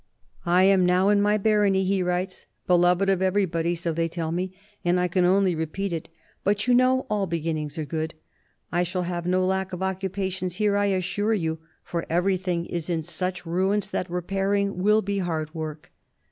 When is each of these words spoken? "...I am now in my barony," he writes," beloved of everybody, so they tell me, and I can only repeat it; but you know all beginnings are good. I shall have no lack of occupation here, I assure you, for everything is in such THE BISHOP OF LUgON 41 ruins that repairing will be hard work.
"...I 0.47 0.63
am 0.63 0.83
now 0.83 1.09
in 1.09 1.21
my 1.21 1.37
barony," 1.37 1.83
he 1.83 2.01
writes," 2.01 2.47
beloved 2.71 3.07
of 3.07 3.21
everybody, 3.21 3.75
so 3.75 3.93
they 3.93 4.07
tell 4.07 4.31
me, 4.31 4.51
and 4.83 4.99
I 4.99 5.07
can 5.07 5.25
only 5.25 5.53
repeat 5.53 5.93
it; 5.93 6.09
but 6.43 6.65
you 6.65 6.73
know 6.73 7.05
all 7.07 7.27
beginnings 7.27 7.77
are 7.77 7.85
good. 7.85 8.15
I 8.71 8.81
shall 8.81 9.03
have 9.03 9.27
no 9.27 9.45
lack 9.45 9.73
of 9.73 9.83
occupation 9.83 10.49
here, 10.49 10.75
I 10.75 10.85
assure 10.87 11.35
you, 11.35 11.59
for 11.83 12.07
everything 12.09 12.65
is 12.65 12.89
in 12.89 13.03
such 13.03 13.41
THE 13.43 13.43
BISHOP 13.43 13.45
OF 13.45 13.45
LUgON 13.49 13.53
41 13.53 13.67
ruins 13.67 13.91
that 13.91 14.09
repairing 14.09 14.77
will 14.79 15.01
be 15.03 15.19
hard 15.19 15.53
work. 15.53 15.91